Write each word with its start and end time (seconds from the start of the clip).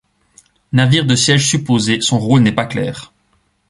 Navire 0.71 1.05
de 1.05 1.13
siège 1.15 1.47
supposé, 1.47 2.01
son 2.01 2.17
rôle 2.17 2.41
n'est 2.41 2.51
pas 2.51 2.65
clair. 2.65 3.13